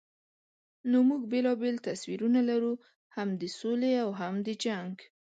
نو 0.89 0.97
موږ 1.09 1.21
بېلابېل 1.31 1.75
تصویرونه 1.87 2.39
لرو، 2.49 2.73
هم 3.15 3.29
د 3.41 3.43
سولې 3.59 3.91
او 4.03 4.09
هم 4.19 4.33
د 4.45 4.47
جنګ. 4.63 4.93